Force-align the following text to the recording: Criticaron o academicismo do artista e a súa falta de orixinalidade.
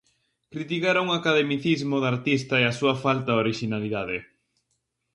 Criticaron 0.53 1.05
o 1.07 1.17
academicismo 1.19 1.95
do 1.99 2.07
artista 2.13 2.55
e 2.57 2.63
a 2.67 2.75
súa 2.79 2.95
falta 3.03 3.31
de 3.33 3.41
orixinalidade. 3.43 4.17